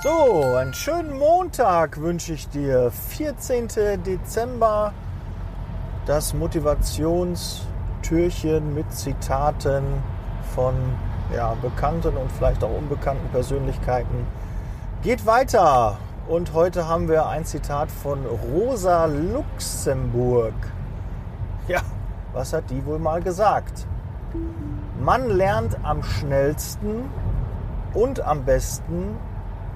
So, 0.00 0.54
einen 0.54 0.74
schönen 0.74 1.18
Montag 1.18 2.00
wünsche 2.00 2.32
ich 2.32 2.48
dir. 2.48 2.92
14. 2.92 3.66
Dezember. 4.06 4.92
Das 6.06 6.34
Motivationstürchen 6.34 8.74
mit 8.74 8.92
Zitaten 8.92 9.82
von 10.54 10.76
ja, 11.34 11.54
bekannten 11.54 12.16
und 12.16 12.30
vielleicht 12.30 12.62
auch 12.62 12.70
unbekannten 12.70 13.28
Persönlichkeiten 13.30 14.28
geht 15.02 15.26
weiter. 15.26 15.98
Und 16.28 16.54
heute 16.54 16.86
haben 16.86 17.08
wir 17.08 17.26
ein 17.26 17.44
Zitat 17.44 17.90
von 17.90 18.24
Rosa 18.24 19.06
Luxemburg. 19.06 20.54
Ja, 21.66 21.80
was 22.32 22.52
hat 22.52 22.70
die 22.70 22.86
wohl 22.86 23.00
mal 23.00 23.20
gesagt? 23.20 23.88
Man 25.00 25.28
lernt 25.28 25.76
am 25.82 26.04
schnellsten 26.04 27.10
und 27.94 28.20
am 28.20 28.44
besten 28.44 29.16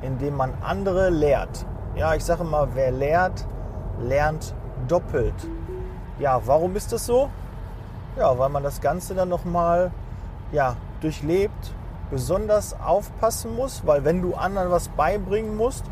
indem 0.02 0.36
man 0.36 0.52
andere 0.62 1.10
lehrt. 1.10 1.66
Ja, 1.94 2.14
ich 2.14 2.24
sage 2.24 2.44
mal, 2.44 2.68
wer 2.74 2.90
lehrt, 2.90 3.46
lernt 4.00 4.54
doppelt. 4.88 5.34
Ja, 6.18 6.40
warum 6.44 6.76
ist 6.76 6.92
das 6.92 7.06
so? 7.06 7.30
Ja, 8.16 8.38
weil 8.38 8.48
man 8.50 8.62
das 8.62 8.80
Ganze 8.80 9.14
dann 9.14 9.28
nochmal 9.28 9.90
ja, 10.52 10.76
durchlebt, 11.00 11.74
besonders 12.10 12.78
aufpassen 12.78 13.56
muss, 13.56 13.86
weil 13.86 14.04
wenn 14.04 14.20
du 14.20 14.34
anderen 14.34 14.70
was 14.70 14.88
beibringen 14.88 15.56
musst, 15.56 15.84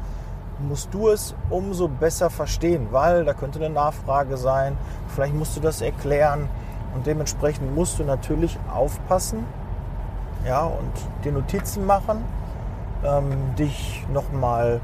musst 0.59 0.93
du 0.93 1.09
es 1.09 1.35
umso 1.49 1.89
besser 1.89 2.29
verstehen, 2.29 2.89
weil 2.91 3.25
da 3.25 3.33
könnte 3.33 3.59
eine 3.59 3.73
Nachfrage 3.73 4.37
sein, 4.37 4.77
vielleicht 5.09 5.35
musst 5.35 5.57
du 5.57 5.61
das 5.61 5.81
erklären 5.81 6.49
und 6.95 7.07
dementsprechend 7.07 7.75
musst 7.75 7.99
du 7.99 8.05
natürlich 8.05 8.59
aufpassen 8.71 9.47
ja, 10.45 10.65
und 10.65 10.93
die 11.25 11.31
Notizen 11.31 11.87
machen 11.87 12.23
ähm, 13.05 13.55
dich 13.57 14.05
nochmal 14.13 14.81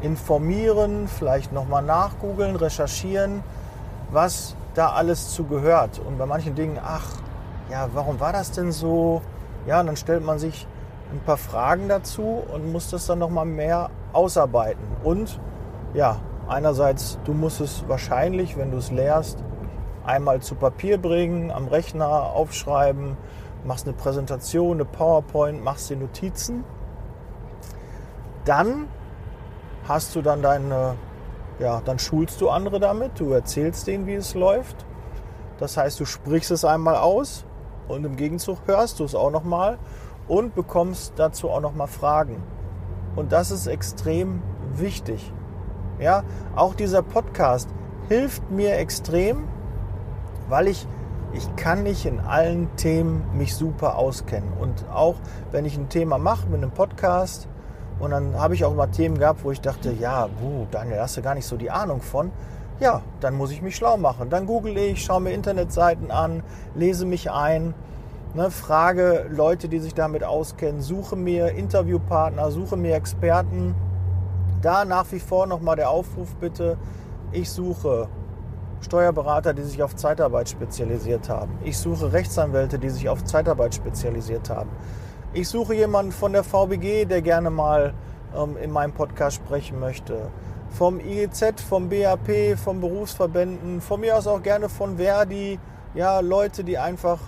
informieren, 0.00 1.06
vielleicht 1.08 1.52
nochmal 1.52 1.82
nachgoogeln, 1.82 2.56
recherchieren, 2.56 3.42
was 4.10 4.56
da 4.74 4.90
alles 4.90 5.30
zu 5.30 5.44
gehört. 5.44 6.00
Und 6.00 6.18
bei 6.18 6.26
manchen 6.26 6.54
Dingen, 6.54 6.78
ach, 6.82 7.06
ja, 7.70 7.88
warum 7.92 8.20
war 8.20 8.32
das 8.32 8.50
denn 8.50 8.72
so? 8.72 9.22
Ja, 9.66 9.82
dann 9.82 9.96
stellt 9.96 10.24
man 10.24 10.38
sich 10.38 10.66
ein 11.12 11.20
paar 11.20 11.36
Fragen 11.36 11.88
dazu 11.88 12.42
und 12.52 12.72
muss 12.72 12.90
das 12.90 13.06
dann 13.06 13.18
nochmal 13.18 13.44
mehr 13.44 13.90
ausarbeiten. 14.12 14.84
Und 15.04 15.38
ja, 15.94 16.16
einerseits, 16.48 17.18
du 17.24 17.32
musst 17.32 17.60
es 17.60 17.84
wahrscheinlich, 17.86 18.56
wenn 18.56 18.70
du 18.70 18.78
es 18.78 18.90
lehrst, 18.90 19.42
einmal 20.04 20.40
zu 20.40 20.56
Papier 20.56 20.98
bringen, 20.98 21.52
am 21.52 21.68
Rechner 21.68 22.08
aufschreiben, 22.08 23.16
machst 23.64 23.86
eine 23.86 23.94
Präsentation, 23.94 24.78
eine 24.78 24.84
PowerPoint, 24.84 25.62
machst 25.62 25.90
die 25.90 25.96
Notizen 25.96 26.64
dann 28.44 28.88
hast 29.88 30.14
du 30.14 30.22
dann 30.22 30.42
deine, 30.42 30.96
ja, 31.58 31.80
dann 31.84 31.98
schulst 31.98 32.40
du 32.40 32.50
andere 32.50 32.80
damit, 32.80 33.18
du 33.18 33.32
erzählst 33.32 33.86
denen, 33.86 34.06
wie 34.06 34.14
es 34.14 34.34
läuft. 34.34 34.84
Das 35.58 35.76
heißt, 35.76 36.00
du 36.00 36.04
sprichst 36.04 36.50
es 36.50 36.64
einmal 36.64 36.96
aus 36.96 37.44
und 37.88 38.04
im 38.04 38.16
Gegenzug 38.16 38.58
hörst 38.66 39.00
du 39.00 39.04
es 39.04 39.14
auch 39.14 39.30
nochmal 39.30 39.78
und 40.28 40.54
bekommst 40.54 41.14
dazu 41.16 41.50
auch 41.50 41.60
nochmal 41.60 41.88
Fragen. 41.88 42.42
Und 43.16 43.32
das 43.32 43.50
ist 43.50 43.66
extrem 43.66 44.42
wichtig. 44.74 45.32
Ja, 45.98 46.24
auch 46.56 46.74
dieser 46.74 47.02
Podcast 47.02 47.68
hilft 48.08 48.50
mir 48.50 48.76
extrem, 48.76 49.46
weil 50.48 50.68
ich 50.68 50.86
ich 51.34 51.56
kann 51.56 51.82
nicht 51.82 52.04
in 52.04 52.20
allen 52.20 52.74
Themen 52.76 53.24
mich 53.36 53.54
super 53.54 53.96
auskennen. 53.96 54.52
Und 54.60 54.86
auch 54.90 55.14
wenn 55.50 55.64
ich 55.64 55.76
ein 55.76 55.88
Thema 55.88 56.18
mache 56.18 56.46
mit 56.46 56.62
einem 56.62 56.72
Podcast, 56.72 57.48
und 58.02 58.10
dann 58.10 58.34
habe 58.34 58.54
ich 58.54 58.64
auch 58.64 58.74
mal 58.74 58.88
Themen 58.88 59.16
gehabt, 59.16 59.44
wo 59.44 59.52
ich 59.52 59.60
dachte, 59.60 59.92
ja, 59.92 60.26
buh, 60.26 60.66
Daniel, 60.72 60.98
hast 60.98 61.16
du 61.16 61.22
gar 61.22 61.36
nicht 61.36 61.46
so 61.46 61.56
die 61.56 61.70
Ahnung 61.70 62.00
von. 62.00 62.32
Ja, 62.80 63.00
dann 63.20 63.34
muss 63.34 63.52
ich 63.52 63.62
mich 63.62 63.76
schlau 63.76 63.96
machen. 63.96 64.28
Dann 64.28 64.46
google 64.46 64.76
ich, 64.76 65.04
schaue 65.04 65.20
mir 65.20 65.30
Internetseiten 65.30 66.10
an, 66.10 66.42
lese 66.74 67.06
mich 67.06 67.30
ein, 67.30 67.74
ne, 68.34 68.50
frage 68.50 69.26
Leute, 69.30 69.68
die 69.68 69.78
sich 69.78 69.94
damit 69.94 70.24
auskennen, 70.24 70.80
suche 70.80 71.14
mir 71.14 71.50
Interviewpartner, 71.50 72.50
suche 72.50 72.76
mir 72.76 72.96
Experten. 72.96 73.76
Da 74.62 74.84
nach 74.84 75.06
wie 75.12 75.20
vor 75.20 75.46
nochmal 75.46 75.76
der 75.76 75.90
Aufruf 75.90 76.34
bitte, 76.40 76.78
ich 77.30 77.50
suche 77.50 78.08
Steuerberater, 78.80 79.54
die 79.54 79.62
sich 79.62 79.80
auf 79.80 79.94
Zeitarbeit 79.94 80.48
spezialisiert 80.48 81.28
haben. 81.28 81.56
Ich 81.62 81.78
suche 81.78 82.12
Rechtsanwälte, 82.12 82.80
die 82.80 82.90
sich 82.90 83.08
auf 83.08 83.22
Zeitarbeit 83.22 83.76
spezialisiert 83.76 84.50
haben. 84.50 84.70
Ich 85.34 85.48
suche 85.48 85.74
jemanden 85.74 86.12
von 86.12 86.34
der 86.34 86.44
VBG, 86.44 87.06
der 87.06 87.22
gerne 87.22 87.48
mal 87.48 87.94
ähm, 88.36 88.58
in 88.58 88.70
meinem 88.70 88.92
Podcast 88.92 89.36
sprechen 89.36 89.80
möchte. 89.80 90.28
Vom 90.68 91.00
IEZ, 91.00 91.62
vom 91.66 91.88
BAP, 91.88 92.58
vom 92.62 92.82
Berufsverbänden, 92.82 93.80
von 93.80 94.00
mir 94.00 94.18
aus 94.18 94.26
auch 94.26 94.42
gerne 94.42 94.68
von 94.68 94.98
Verdi. 94.98 95.58
Ja, 95.94 96.20
Leute, 96.20 96.64
die 96.64 96.76
einfach 96.76 97.18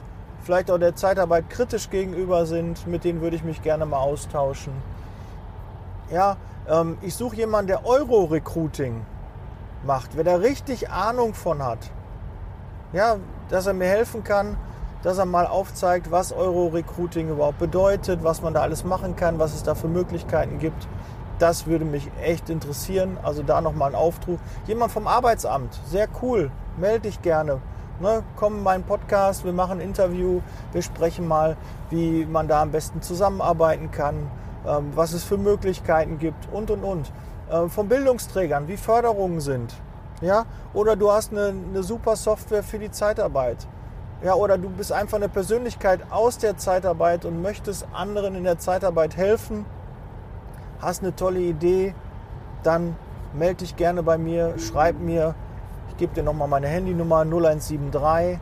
vielleicht 0.43 0.71
auch 0.71 0.77
der 0.77 0.95
Zeitarbeit 0.95 1.49
kritisch 1.49 1.89
gegenüber 1.89 2.45
sind, 2.45 2.87
mit 2.87 3.05
denen 3.05 3.23
würde 3.23 3.37
ich 3.37 3.45
mich 3.45 3.63
gerne 3.63 3.87
mal 3.87 4.01
austauschen. 4.01 4.75
Ja, 6.13 6.37
ähm, 6.69 6.99
ich 7.01 7.15
suche 7.15 7.37
jemanden, 7.37 7.69
der 7.69 7.87
Euro-Recruiting 7.87 9.01
macht, 9.87 10.11
wer 10.15 10.25
da 10.25 10.37
richtig 10.37 10.91
Ahnung 10.91 11.33
von 11.33 11.63
hat. 11.63 11.91
Ja, 12.93 13.17
dass 13.49 13.67
er 13.67 13.73
mir 13.73 13.89
helfen 13.89 14.25
kann, 14.25 14.59
dass 15.05 15.19
er 15.19 15.27
mal 15.27 15.47
aufzeigt, 15.47 16.11
was 16.11 16.33
Euro-Recruiting 16.33 17.29
überhaupt 17.29 17.59
bedeutet, 17.59 18.25
was 18.25 18.43
man 18.43 18.55
da 18.55 18.63
alles 18.63 18.85
machen 18.85 19.15
kann, 19.15 19.39
was 19.39 19.55
es 19.55 19.63
da 19.63 19.75
für 19.75 19.87
Möglichkeiten 19.87 20.59
gibt. 20.59 20.89
Das 21.39 21.67
würde 21.67 21.85
mich 21.85 22.11
echt 22.23 22.49
interessieren. 22.49 23.19
Also 23.23 23.43
da 23.43 23.61
nochmal 23.61 23.91
ein 23.91 23.95
Aufruf. 23.95 24.41
Jemand 24.67 24.91
vom 24.93 25.07
Arbeitsamt, 25.07 25.79
sehr 25.87 26.09
cool, 26.23 26.51
melde 26.79 27.01
dich 27.01 27.21
gerne. 27.21 27.61
Ne, 28.01 28.25
komm 28.35 28.57
in 28.57 28.63
meinen 28.65 28.83
Podcast, 28.83 29.45
wir 29.45 29.53
machen 29.53 29.79
ein 29.79 29.87
Interview, 29.87 30.41
wir 30.73 30.83
sprechen 30.83 31.29
mal, 31.29 31.57
wie 31.91 32.27
man 32.27 32.49
da 32.49 32.63
am 32.63 32.73
besten 32.73 33.03
zusammenarbeiten 33.03 33.93
kann, 33.93 34.31
ähm, 34.67 34.91
was 34.97 35.13
es 35.13 35.23
für 35.23 35.37
Möglichkeiten 35.37 36.19
gibt 36.19 36.49
und 36.53 36.71
und 36.71 36.83
und. 36.83 37.13
Äh, 37.51 37.69
von 37.69 37.89
Bildungsträgern, 37.89 38.67
wie 38.69 38.79
Förderungen 38.79 39.41
sind. 39.41 39.75
Ja? 40.23 40.47
Oder 40.73 40.97
du 40.97 41.13
hast 41.13 41.31
eine, 41.31 41.49
eine 41.49 41.83
super 41.83 42.17
Software 42.17 42.63
für 42.63 42.79
die 42.79 42.91
Zeitarbeit. 42.91 43.69
Ja, 44.23 44.35
oder 44.35 44.57
du 44.57 44.71
bist 44.71 44.93
einfach 44.93 45.17
eine 45.17 45.29
Persönlichkeit 45.29 46.01
aus 46.11 46.39
der 46.39 46.57
Zeitarbeit 46.57 47.25
und 47.25 47.43
möchtest 47.43 47.87
anderen 47.93 48.35
in 48.35 48.45
der 48.45 48.59
Zeitarbeit 48.59 49.17
helfen, 49.17 49.67
hast 50.81 51.03
eine 51.03 51.15
tolle 51.15 51.41
Idee, 51.41 51.95
dann 52.63 52.97
melde 53.35 53.57
dich 53.57 53.77
gerne 53.77 54.03
bei 54.03 54.17
mir, 54.17 54.55
schreib 54.59 54.99
mir. 54.99 55.35
Ich 55.91 55.99
gebe 55.99 56.15
dir 56.15 56.23
nochmal 56.23 56.49
meine 56.49 56.69
Handynummer 56.69 57.25
0173. 57.25 58.39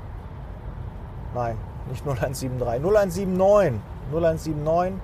Nein, 1.35 1.57
nicht 1.89 2.07
0173, 2.07 2.81
0179. 2.81 3.81
0179 4.11 5.01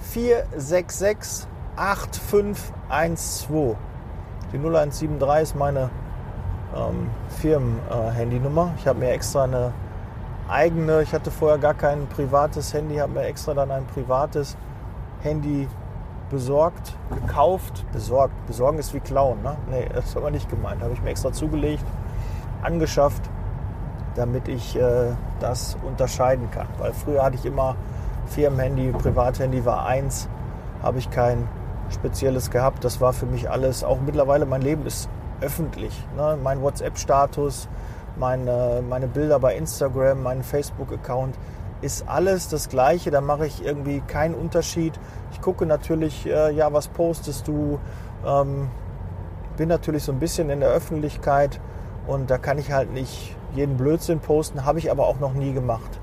466 0.00 1.48
8512. 1.76 3.76
Die 4.52 4.58
0173 4.58 5.42
ist 5.42 5.56
meine 5.56 5.90
ähm, 6.76 7.10
Firmen-Handynummer. 7.40 8.66
Äh, 8.66 8.80
ich 8.80 8.86
habe 8.86 8.98
mir 8.98 9.10
extra 9.10 9.44
eine 9.44 9.72
eigene, 10.48 11.02
ich 11.02 11.12
hatte 11.12 11.30
vorher 11.30 11.58
gar 11.58 11.74
kein 11.74 12.06
privates 12.08 12.72
Handy, 12.74 12.96
habe 12.96 13.12
mir 13.12 13.22
extra 13.22 13.54
dann 13.54 13.70
ein 13.70 13.86
privates 13.86 14.56
Handy 15.22 15.68
besorgt, 16.30 16.96
gekauft, 17.14 17.84
besorgt. 17.92 18.34
Besorgen 18.46 18.78
ist 18.78 18.92
wie 18.94 19.00
klauen, 19.00 19.42
ne? 19.42 19.56
Nee, 19.70 19.88
das 19.92 20.06
ist 20.06 20.16
aber 20.16 20.30
nicht 20.30 20.48
gemeint. 20.48 20.82
Habe 20.82 20.92
ich 20.92 21.02
mir 21.02 21.10
extra 21.10 21.32
zugelegt, 21.32 21.84
angeschafft, 22.62 23.22
damit 24.14 24.48
ich 24.48 24.76
äh, 24.76 25.12
das 25.40 25.76
unterscheiden 25.86 26.50
kann. 26.50 26.66
Weil 26.78 26.92
früher 26.92 27.22
hatte 27.22 27.36
ich 27.36 27.44
immer 27.44 27.76
Firmenhandy, 28.26 28.92
Privathandy 28.92 29.64
war 29.64 29.86
eins, 29.86 30.28
habe 30.82 30.98
ich 30.98 31.10
kein 31.10 31.48
spezielles 31.90 32.50
gehabt. 32.50 32.84
Das 32.84 33.00
war 33.00 33.12
für 33.12 33.26
mich 33.26 33.50
alles, 33.50 33.84
auch 33.84 34.00
mittlerweile 34.00 34.46
mein 34.46 34.62
Leben 34.62 34.86
ist 34.86 35.08
öffentlich. 35.40 36.06
Ne? 36.16 36.38
Mein 36.42 36.62
WhatsApp-Status, 36.62 37.68
meine, 38.16 38.82
meine 38.88 39.06
Bilder 39.08 39.38
bei 39.38 39.56
Instagram, 39.56 40.22
mein 40.22 40.42
Facebook-Account, 40.42 41.36
ist 41.80 42.08
alles 42.08 42.48
das 42.48 42.68
Gleiche. 42.68 43.10
Da 43.10 43.20
mache 43.20 43.46
ich 43.46 43.64
irgendwie 43.64 44.00
keinen 44.00 44.34
Unterschied. 44.34 44.98
Ich 45.32 45.40
gucke 45.40 45.66
natürlich, 45.66 46.26
äh, 46.26 46.52
ja, 46.52 46.72
was 46.72 46.88
postest 46.88 47.48
du? 47.48 47.78
Ähm, 48.26 48.68
bin 49.56 49.68
natürlich 49.68 50.02
so 50.02 50.12
ein 50.12 50.18
bisschen 50.18 50.50
in 50.50 50.60
der 50.60 50.70
Öffentlichkeit 50.70 51.60
und 52.06 52.30
da 52.30 52.38
kann 52.38 52.58
ich 52.58 52.72
halt 52.72 52.92
nicht 52.92 53.36
jeden 53.54 53.76
Blödsinn 53.76 54.20
posten, 54.20 54.64
habe 54.64 54.78
ich 54.78 54.90
aber 54.90 55.06
auch 55.06 55.20
noch 55.20 55.32
nie 55.32 55.52
gemacht. 55.52 56.00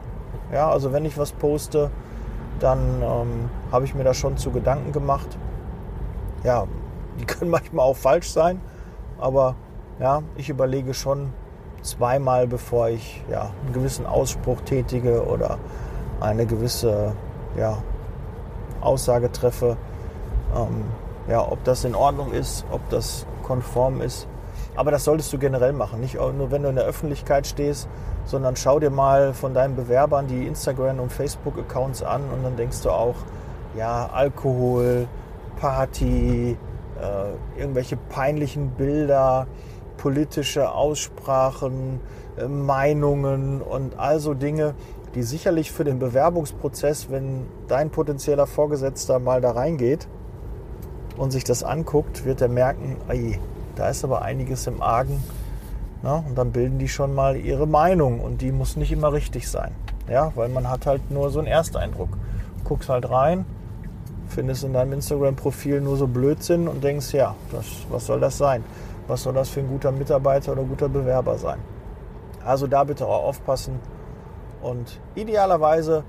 Ja, 0.54 0.70
also 0.70 0.94
wenn 0.94 1.06
ich 1.06 1.18
was 1.18 1.32
poste, 1.32 1.92
dann 2.60 3.02
ähm, 3.02 3.50
habe 3.72 3.86
ich 3.86 3.94
mir 3.94 4.04
da 4.04 4.14
schon 4.14 4.38
zu 4.38 4.52
Gedanken 4.52 4.92
gemacht. 4.92 5.38
Ja, 6.44 6.68
die 7.20 7.26
können 7.26 7.52
manchmal 7.52 7.86
auch 7.86 7.98
falsch 7.98 8.30
sein, 8.30 8.62
aber 9.20 9.56
ja, 10.00 10.24
ich 10.36 10.50
überlege 10.50 10.94
schon, 10.94 11.34
zweimal, 11.82 12.48
bevor 12.48 12.90
ich 12.90 13.24
ja, 13.30 13.52
einen 13.64 13.74
gewissen 13.74 14.06
Ausspruch 14.06 14.62
tätige 14.62 15.26
oder 15.26 15.58
eine 16.20 16.46
gewisse 16.46 17.14
ja, 17.58 17.78
Aussage 18.82 19.32
treffe. 19.32 19.78
Ähm, 20.56 20.86
Ja, 21.30 21.48
ob 21.48 21.64
das 21.64 21.86
in 21.86 21.94
Ordnung 21.96 22.34
ist, 22.34 22.66
ob 22.72 22.82
das 22.90 23.28
konform 23.44 24.02
ist. 24.02 24.28
Aber 24.76 24.90
das 24.90 25.04
solltest 25.04 25.32
du 25.32 25.38
generell 25.38 25.72
machen. 25.72 26.00
Nicht 26.00 26.16
nur, 26.16 26.50
wenn 26.50 26.64
du 26.64 26.70
in 26.70 26.76
der 26.76 26.86
Öffentlichkeit 26.86 27.46
stehst, 27.46 27.88
sondern 28.26 28.56
schau 28.56 28.80
dir 28.80 28.90
mal 28.90 29.34
von 29.34 29.54
deinen 29.54 29.76
Bewerbern 29.76 30.28
die 30.28 30.48
Instagram- 30.48 31.00
und 31.00 31.12
Facebook-Accounts 31.12 32.02
an 32.04 32.22
und 32.34 32.44
dann 32.44 32.56
denkst 32.58 32.82
du 32.82 32.90
auch, 32.90 33.16
ja, 33.78 34.10
Alkohol, 34.12 35.08
Party, 35.60 36.58
äh, 37.00 37.60
irgendwelche 37.60 37.98
peinlichen 37.98 38.72
Bilder, 38.72 39.46
politische 40.02 40.72
Aussprachen, 40.72 42.00
äh, 42.36 42.48
Meinungen 42.48 43.62
und 43.62 44.00
also 44.00 44.34
Dinge, 44.34 44.74
die 45.14 45.22
sicherlich 45.22 45.72
für 45.72 45.84
den 45.84 46.00
Bewerbungsprozess, 46.00 47.12
wenn 47.12 47.46
dein 47.68 47.92
potenzieller 47.92 48.48
Vorgesetzter 48.48 49.20
mal 49.20 49.42
da 49.42 49.52
reingeht 49.52 50.08
und 51.18 51.30
sich 51.30 51.44
das 51.44 51.64
anguckt, 51.64 52.26
wird 52.26 52.42
er 52.42 52.48
merken, 52.48 52.98
ey, 53.10 53.40
da 53.76 53.90
ist 53.90 54.04
aber 54.04 54.24
einiges 54.24 54.66
im 54.66 54.82
Argen. 54.82 55.24
Na, 56.02 56.24
und 56.28 56.36
dann 56.36 56.52
bilden 56.52 56.80
die 56.80 56.88
schon 56.88 57.14
mal 57.14 57.36
ihre 57.36 57.68
Meinung 57.68 58.22
und 58.22 58.42
die 58.42 58.52
muss 58.52 58.76
nicht 58.76 58.92
immer 58.92 59.14
richtig 59.14 59.48
sein. 59.48 59.72
Ja, 60.10 60.32
weil 60.34 60.50
man 60.50 60.68
hat 60.68 60.88
halt 60.88 61.12
nur 61.12 61.30
so 61.30 61.38
einen 61.38 61.48
Ersteindruck. 61.48 62.10
Guckst 62.64 62.90
halt 62.90 63.08
rein, 63.08 63.46
findest 64.32 64.64
in 64.64 64.74
deinem 64.74 64.94
Instagram-Profil 64.94 65.82
nur 65.82 65.98
so 65.98 66.08
Blödsinn 66.08 66.68
und 66.68 66.84
denkst, 66.84 67.14
ja, 67.14 67.36
das, 67.52 67.66
was 67.90 68.06
soll 68.06 68.20
das 68.20 68.38
sein? 68.38 68.64
Was 69.08 69.24
soll 69.24 69.34
das 69.34 69.50
für 69.50 69.60
ein 69.60 69.68
guter 69.68 69.92
Mitarbeiter 69.92 70.54
oder 70.54 70.64
guter 70.64 70.90
Bewerber 70.90 71.38
sein? 71.38 71.60
Also 72.46 72.68
da 72.68 72.84
bitte 72.84 73.06
auch 73.06 73.24
aufpassen. 73.24 73.80
Und 74.62 75.00
idealerweise, 75.16 76.04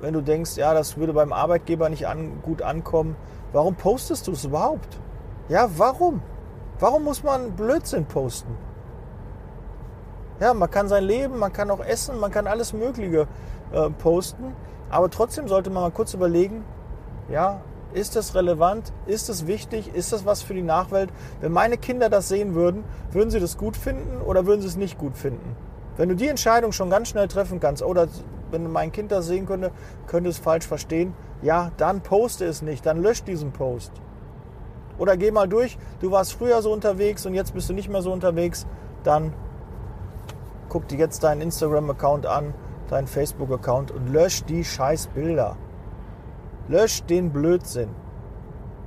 wenn 0.00 0.14
du 0.14 0.20
denkst, 0.20 0.56
ja, 0.56 0.72
das 0.72 0.96
würde 0.96 1.12
beim 1.12 1.32
Arbeitgeber 1.32 1.88
nicht 1.88 2.06
an, 2.06 2.40
gut 2.42 2.62
ankommen, 2.62 3.16
warum 3.52 3.74
postest 3.74 4.26
du 4.26 4.32
es 4.32 4.44
überhaupt? 4.44 4.98
Ja, 5.48 5.68
warum? 5.76 6.22
Warum 6.80 7.04
muss 7.04 7.22
man 7.22 7.52
Blödsinn 7.52 8.06
posten? 8.06 8.56
Ja, 10.40 10.52
man 10.52 10.70
kann 10.70 10.88
sein 10.88 11.04
Leben, 11.04 11.38
man 11.38 11.52
kann 11.52 11.70
auch 11.70 11.80
essen, 11.80 12.18
man 12.20 12.30
kann 12.30 12.46
alles 12.46 12.72
Mögliche 12.72 13.26
äh, 13.72 13.90
posten, 13.90 14.54
aber 14.90 15.10
trotzdem 15.10 15.48
sollte 15.48 15.70
man 15.70 15.82
mal 15.82 15.90
kurz 15.90 16.12
überlegen, 16.12 16.64
ja, 17.30 17.60
ist 17.94 18.16
das 18.16 18.34
relevant? 18.34 18.92
Ist 19.06 19.28
das 19.28 19.46
wichtig? 19.46 19.94
Ist 19.94 20.12
das 20.12 20.26
was 20.26 20.42
für 20.42 20.54
die 20.54 20.62
Nachwelt? 20.62 21.10
Wenn 21.40 21.52
meine 21.52 21.78
Kinder 21.78 22.10
das 22.10 22.28
sehen 22.28 22.54
würden, 22.54 22.84
würden 23.12 23.30
sie 23.30 23.40
das 23.40 23.56
gut 23.56 23.76
finden 23.76 24.20
oder 24.20 24.46
würden 24.46 24.60
sie 24.60 24.68
es 24.68 24.76
nicht 24.76 24.98
gut 24.98 25.16
finden? 25.16 25.56
Wenn 25.96 26.10
du 26.10 26.14
die 26.14 26.28
Entscheidung 26.28 26.72
schon 26.72 26.90
ganz 26.90 27.08
schnell 27.08 27.26
treffen 27.26 27.58
kannst, 27.58 27.82
oder 27.82 28.08
wenn 28.50 28.70
mein 28.70 28.92
Kind 28.92 29.12
das 29.12 29.26
sehen 29.26 29.46
könnte, 29.46 29.70
könnte 30.06 30.28
es 30.28 30.38
falsch 30.38 30.66
verstehen, 30.66 31.14
ja, 31.42 31.70
dann 31.78 32.02
poste 32.02 32.44
es 32.44 32.60
nicht, 32.60 32.84
dann 32.84 33.02
lösch 33.02 33.22
diesen 33.22 33.52
Post. 33.52 33.92
Oder 34.98 35.16
geh 35.16 35.30
mal 35.30 35.48
durch, 35.48 35.78
du 36.00 36.10
warst 36.10 36.34
früher 36.34 36.60
so 36.62 36.72
unterwegs 36.72 37.26
und 37.26 37.34
jetzt 37.34 37.54
bist 37.54 37.68
du 37.68 37.72
nicht 37.72 37.88
mehr 37.88 38.02
so 38.02 38.12
unterwegs, 38.12 38.66
dann 39.04 39.32
guck 40.68 40.88
dir 40.88 40.98
jetzt 40.98 41.22
deinen 41.22 41.40
Instagram-Account 41.42 42.26
an, 42.26 42.54
deinen 42.88 43.06
Facebook-Account 43.06 43.90
und 43.90 44.12
lösch 44.12 44.44
die 44.44 44.64
scheiß 44.64 45.08
Bilder. 45.08 45.56
Lösch 46.68 47.02
den 47.04 47.30
Blödsinn. 47.30 47.90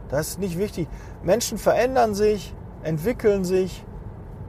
Das 0.09 0.29
ist 0.29 0.39
nicht 0.39 0.57
wichtig. 0.57 0.87
Menschen 1.23 1.57
verändern 1.57 2.15
sich, 2.15 2.53
entwickeln 2.83 3.45
sich 3.45 3.85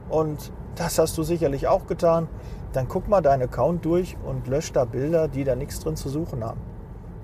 und 0.08 0.52
das 0.74 0.98
hast 0.98 1.16
du 1.18 1.22
sicherlich 1.22 1.68
auch 1.68 1.86
getan. 1.86 2.28
Dann 2.72 2.88
guck 2.88 3.08
mal 3.08 3.20
deinen 3.20 3.42
Account 3.42 3.84
durch 3.84 4.16
und 4.24 4.46
lösch 4.46 4.72
da 4.72 4.84
Bilder, 4.84 5.28
die 5.28 5.44
da 5.44 5.54
nichts 5.54 5.80
drin 5.80 5.96
zu 5.96 6.08
suchen 6.08 6.42
haben. 6.42 6.60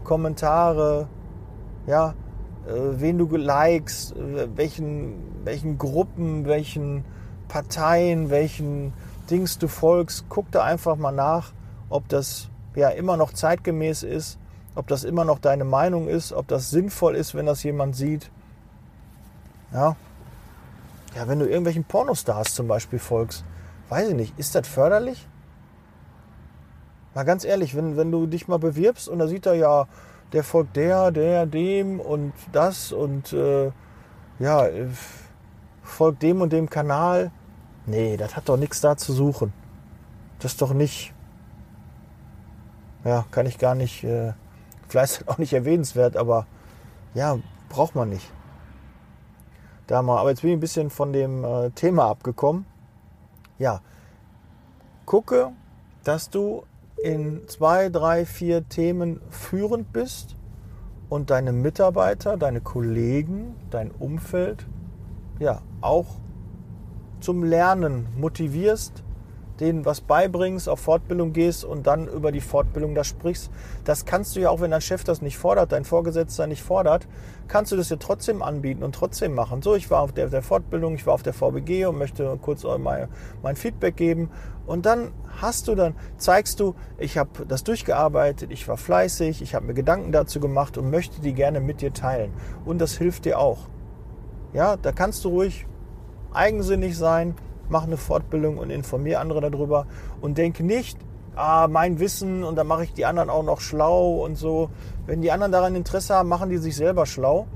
Kommentare, 0.04 1.08
ja, 1.86 2.14
äh, 2.66 2.72
wen 2.72 3.18
du 3.18 3.26
likest, 3.36 4.16
äh, 4.16 4.48
welchen, 4.54 5.14
welchen 5.44 5.78
Gruppen, 5.78 6.46
welchen 6.46 7.04
Parteien, 7.48 8.30
welchen 8.30 8.92
Dings 9.30 9.58
du 9.58 9.68
folgst. 9.68 10.26
Guck 10.28 10.50
da 10.50 10.64
einfach 10.64 10.96
mal 10.96 11.12
nach, 11.12 11.52
ob 11.88 12.08
das 12.08 12.50
ja 12.74 12.88
immer 12.90 13.16
noch 13.16 13.32
zeitgemäß 13.32 14.02
ist 14.02 14.38
ob 14.76 14.86
das 14.86 15.02
immer 15.04 15.24
noch 15.24 15.38
deine 15.38 15.64
Meinung 15.64 16.06
ist, 16.06 16.32
ob 16.32 16.46
das 16.46 16.70
sinnvoll 16.70 17.16
ist, 17.16 17.34
wenn 17.34 17.46
das 17.46 17.62
jemand 17.62 17.96
sieht. 17.96 18.30
Ja, 19.72 19.96
ja 21.16 21.26
wenn 21.26 21.40
du 21.40 21.46
irgendwelchen 21.46 21.84
Pornostars 21.84 22.54
zum 22.54 22.68
Beispiel 22.68 22.98
folgst, 22.98 23.44
weiß 23.88 24.10
ich 24.10 24.14
nicht, 24.14 24.38
ist 24.38 24.54
das 24.54 24.68
förderlich? 24.68 25.26
Mal 27.14 27.24
ganz 27.24 27.44
ehrlich, 27.44 27.74
wenn, 27.74 27.96
wenn 27.96 28.12
du 28.12 28.26
dich 28.26 28.46
mal 28.46 28.58
bewirbst 28.58 29.08
und 29.08 29.18
da 29.18 29.26
sieht 29.26 29.46
er 29.46 29.54
ja, 29.54 29.88
der 30.32 30.44
folgt 30.44 30.76
der, 30.76 31.10
der, 31.10 31.46
dem 31.46 31.98
und 31.98 32.34
das 32.52 32.92
und 32.92 33.32
äh, 33.32 33.72
ja, 34.38 34.66
folgt 35.82 36.22
dem 36.22 36.42
und 36.42 36.52
dem 36.52 36.68
Kanal. 36.68 37.30
Nee, 37.86 38.18
das 38.18 38.36
hat 38.36 38.48
doch 38.50 38.58
nichts 38.58 38.82
da 38.82 38.98
zu 38.98 39.14
suchen. 39.14 39.54
Das 40.40 40.52
ist 40.52 40.60
doch 40.60 40.74
nicht, 40.74 41.14
ja, 43.04 43.24
kann 43.30 43.46
ich 43.46 43.56
gar 43.56 43.74
nicht 43.74 44.04
äh, 44.04 44.34
Vielleicht 44.88 45.28
auch 45.28 45.38
nicht 45.38 45.52
erwähnenswert, 45.52 46.16
aber 46.16 46.46
ja, 47.14 47.38
braucht 47.68 47.94
man 47.94 48.08
nicht. 48.08 48.30
Da 49.86 50.02
mal, 50.02 50.18
aber 50.18 50.30
jetzt 50.30 50.42
bin 50.42 50.50
ich 50.50 50.56
ein 50.56 50.60
bisschen 50.60 50.90
von 50.90 51.12
dem 51.12 51.44
äh, 51.44 51.70
Thema 51.70 52.06
abgekommen. 52.06 52.66
Ja, 53.58 53.80
gucke, 55.04 55.52
dass 56.04 56.28
du 56.30 56.64
in 57.02 57.46
zwei, 57.46 57.88
drei, 57.88 58.26
vier 58.26 58.68
Themen 58.68 59.20
führend 59.30 59.92
bist 59.92 60.36
und 61.08 61.30
deine 61.30 61.52
Mitarbeiter, 61.52 62.36
deine 62.36 62.60
Kollegen, 62.60 63.54
dein 63.70 63.90
Umfeld 63.92 64.66
ja 65.38 65.62
auch 65.80 66.06
zum 67.20 67.44
Lernen 67.44 68.08
motivierst, 68.16 69.04
denen 69.60 69.84
was 69.84 70.00
beibringst, 70.00 70.68
auf 70.68 70.80
Fortbildung 70.80 71.32
gehst 71.32 71.64
und 71.64 71.86
dann 71.86 72.08
über 72.08 72.32
die 72.32 72.40
Fortbildung 72.40 72.94
da 72.94 73.04
sprichst. 73.04 73.50
Das 73.84 74.04
kannst 74.04 74.36
du 74.36 74.40
ja 74.40 74.50
auch, 74.50 74.60
wenn 74.60 74.70
dein 74.70 74.80
Chef 74.80 75.04
das 75.04 75.22
nicht 75.22 75.38
fordert, 75.38 75.72
dein 75.72 75.84
Vorgesetzter 75.84 76.46
nicht 76.46 76.62
fordert, 76.62 77.06
kannst 77.48 77.72
du 77.72 77.76
das 77.76 77.88
ja 77.88 77.96
trotzdem 77.96 78.42
anbieten 78.42 78.82
und 78.82 78.94
trotzdem 78.94 79.34
machen. 79.34 79.62
So, 79.62 79.74
ich 79.74 79.90
war 79.90 80.00
auf 80.00 80.12
der, 80.12 80.28
der 80.28 80.42
Fortbildung, 80.42 80.94
ich 80.94 81.06
war 81.06 81.14
auf 81.14 81.22
der 81.22 81.32
VBG 81.32 81.86
und 81.86 81.98
möchte 81.98 82.38
kurz 82.42 82.64
mein, 82.78 83.08
mein 83.42 83.56
Feedback 83.56 83.96
geben. 83.96 84.30
Und 84.66 84.84
dann 84.84 85.12
hast 85.40 85.68
du 85.68 85.74
dann, 85.74 85.94
zeigst 86.16 86.58
du, 86.60 86.74
ich 86.98 87.18
habe 87.18 87.46
das 87.46 87.62
durchgearbeitet, 87.62 88.50
ich 88.50 88.66
war 88.66 88.76
fleißig, 88.76 89.42
ich 89.42 89.54
habe 89.54 89.66
mir 89.66 89.74
Gedanken 89.74 90.10
dazu 90.10 90.40
gemacht 90.40 90.76
und 90.76 90.90
möchte 90.90 91.20
die 91.20 91.34
gerne 91.34 91.60
mit 91.60 91.80
dir 91.80 91.92
teilen. 91.92 92.32
Und 92.64 92.80
das 92.80 92.96
hilft 92.96 93.24
dir 93.24 93.38
auch. 93.38 93.68
Ja, 94.52 94.76
da 94.76 94.92
kannst 94.92 95.24
du 95.24 95.28
ruhig 95.28 95.66
eigensinnig 96.32 96.96
sein 96.96 97.34
mach 97.70 97.84
eine 97.84 97.96
Fortbildung 97.96 98.58
und 98.58 98.70
informiere 98.70 99.20
andere 99.20 99.40
darüber 99.40 99.86
und 100.20 100.38
denke 100.38 100.64
nicht, 100.64 100.98
ah, 101.36 101.68
mein 101.68 102.00
Wissen 102.00 102.42
und 102.42 102.56
dann 102.56 102.66
mache 102.66 102.84
ich 102.84 102.92
die 102.92 103.04
anderen 103.04 103.30
auch 103.30 103.42
noch 103.42 103.60
schlau 103.60 104.24
und 104.24 104.36
so. 104.36 104.70
Wenn 105.06 105.22
die 105.22 105.30
anderen 105.30 105.52
daran 105.52 105.74
Interesse 105.74 106.14
haben, 106.14 106.28
machen 106.28 106.50
die 106.50 106.58
sich 106.58 106.74
selber 106.76 107.06
schlau. 107.06 107.46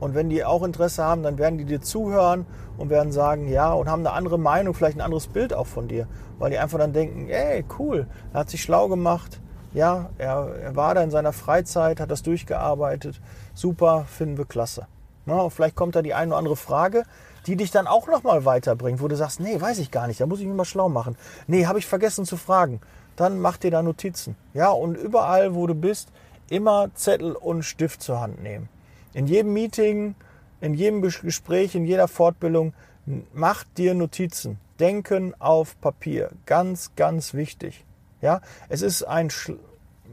Und 0.00 0.14
wenn 0.14 0.30
die 0.30 0.44
auch 0.44 0.62
Interesse 0.62 1.04
haben, 1.04 1.22
dann 1.22 1.36
werden 1.36 1.58
die 1.58 1.66
dir 1.66 1.82
zuhören 1.82 2.46
und 2.78 2.88
werden 2.88 3.12
sagen, 3.12 3.48
ja, 3.48 3.70
und 3.72 3.88
haben 3.88 4.00
eine 4.00 4.14
andere 4.14 4.38
Meinung, 4.38 4.72
vielleicht 4.72 4.96
ein 4.96 5.02
anderes 5.02 5.26
Bild 5.26 5.52
auch 5.52 5.66
von 5.66 5.88
dir. 5.88 6.06
Weil 6.38 6.50
die 6.50 6.58
einfach 6.58 6.78
dann 6.78 6.94
denken, 6.94 7.28
ey, 7.28 7.64
cool, 7.78 8.06
er 8.32 8.40
hat 8.40 8.50
sich 8.50 8.62
schlau 8.62 8.88
gemacht. 8.88 9.40
Ja, 9.74 10.08
er, 10.16 10.56
er 10.62 10.74
war 10.74 10.94
da 10.94 11.02
in 11.02 11.10
seiner 11.10 11.34
Freizeit, 11.34 12.00
hat 12.00 12.10
das 12.10 12.22
durchgearbeitet. 12.22 13.20
Super, 13.52 14.06
finden 14.08 14.38
wir 14.38 14.46
klasse. 14.46 14.86
Na, 15.26 15.50
vielleicht 15.50 15.76
kommt 15.76 15.94
da 15.94 16.02
die 16.02 16.14
eine 16.14 16.30
oder 16.30 16.38
andere 16.38 16.56
Frage, 16.56 17.04
die 17.46 17.56
dich 17.56 17.70
dann 17.70 17.86
auch 17.86 18.06
nochmal 18.06 18.44
weiterbringt, 18.44 19.00
wo 19.00 19.08
du 19.08 19.16
sagst, 19.16 19.40
nee, 19.40 19.60
weiß 19.60 19.78
ich 19.78 19.90
gar 19.90 20.06
nicht, 20.06 20.20
da 20.20 20.26
muss 20.26 20.40
ich 20.40 20.46
mich 20.46 20.56
mal 20.56 20.64
schlau 20.64 20.88
machen. 20.88 21.16
Nee, 21.46 21.66
habe 21.66 21.78
ich 21.78 21.86
vergessen 21.86 22.24
zu 22.24 22.36
fragen. 22.36 22.80
Dann 23.16 23.40
mach 23.40 23.56
dir 23.56 23.70
da 23.70 23.82
Notizen. 23.82 24.36
Ja, 24.54 24.70
und 24.70 24.96
überall, 24.96 25.54
wo 25.54 25.66
du 25.66 25.74
bist, 25.74 26.08
immer 26.48 26.90
Zettel 26.94 27.32
und 27.32 27.62
Stift 27.62 28.02
zur 28.02 28.20
Hand 28.20 28.42
nehmen. 28.42 28.68
In 29.12 29.26
jedem 29.26 29.52
Meeting, 29.52 30.14
in 30.60 30.74
jedem 30.74 31.02
Gespräch, 31.02 31.74
in 31.74 31.84
jeder 31.84 32.08
Fortbildung, 32.08 32.74
mach 33.32 33.64
dir 33.76 33.94
Notizen. 33.94 34.58
Denken 34.78 35.34
auf 35.38 35.80
Papier. 35.80 36.30
Ganz, 36.46 36.92
ganz 36.96 37.34
wichtig. 37.34 37.84
Ja, 38.22 38.40
es 38.68 38.82
ist 38.82 39.02
ein, 39.02 39.30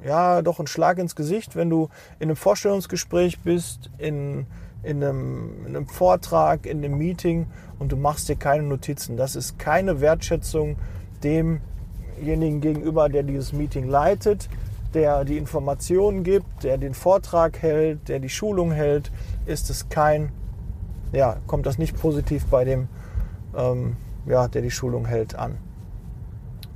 ja, 0.04 0.42
doch 0.42 0.60
ein 0.60 0.68
Schlag 0.68 0.98
ins 0.98 1.16
Gesicht, 1.16 1.56
wenn 1.56 1.70
du 1.70 1.90
in 2.20 2.30
einem 2.30 2.36
Vorstellungsgespräch 2.36 3.40
bist, 3.40 3.90
in 3.98 4.48
in 4.88 5.04
einem, 5.04 5.66
in 5.68 5.76
einem 5.76 5.88
Vortrag, 5.88 6.66
in 6.66 6.78
einem 6.78 6.98
Meeting 6.98 7.48
und 7.78 7.92
du 7.92 7.98
machst 7.98 8.30
dir 8.30 8.38
keine 8.38 8.64
Notizen. 8.64 9.18
Das 9.18 9.36
ist 9.36 9.60
keine 9.60 10.00
Wertschätzung 10.00 10.78
demjenigen 11.24 12.62
gegenüber, 12.62 13.10
der 13.10 13.24
dieses 13.24 13.52
Meeting 13.52 13.88
leitet, 13.88 14.48
der 14.94 15.26
die 15.26 15.38
Informationen 15.38 16.24
gibt, 16.24 16.64
der 16.64 16.78
den 16.78 16.94
Vortrag 16.94 17.62
hält, 17.62 18.08
der 18.08 18.20
die 18.20 18.30
Schulung 18.30 18.72
hält. 18.72 19.12
Ist 19.46 19.70
es 19.70 19.90
kein, 19.90 20.32
ja, 21.12 21.36
kommt 21.48 21.66
das 21.66 21.78
nicht 21.78 22.00
positiv 22.00 22.46
bei 22.46 22.64
dem, 22.64 22.88
ähm, 23.58 23.98
ja, 24.26 24.48
der 24.48 24.62
die 24.62 24.72
Schulung 24.72 25.06
hält 25.06 25.36
an. 25.36 25.58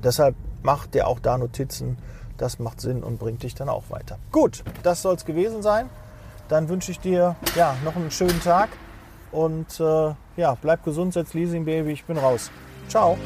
Deshalb 0.03 0.35
macht 0.63 0.95
der 0.95 1.07
auch 1.07 1.19
da 1.19 1.37
Notizen. 1.37 1.97
Das 2.37 2.59
macht 2.59 2.81
Sinn 2.81 3.03
und 3.03 3.19
bringt 3.19 3.43
dich 3.43 3.55
dann 3.55 3.69
auch 3.69 3.83
weiter. 3.89 4.17
Gut, 4.31 4.63
das 4.83 5.01
soll 5.01 5.15
es 5.15 5.23
gewesen 5.23 5.61
sein. 5.61 5.89
Dann 6.51 6.67
wünsche 6.67 6.91
ich 6.91 6.99
dir 6.99 7.35
ja, 7.55 7.75
noch 7.85 7.95
einen 7.95 8.11
schönen 8.11 8.41
Tag 8.41 8.69
und 9.31 9.79
äh, 9.79 10.13
ja, 10.35 10.57
bleib 10.61 10.83
gesund, 10.83 11.13
setz 11.13 11.33
Leasing 11.33 11.63
Baby, 11.63 11.93
ich 11.93 12.03
bin 12.03 12.17
raus. 12.17 12.51
Ciao. 12.89 13.17